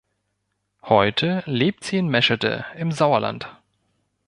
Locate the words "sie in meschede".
1.83-2.65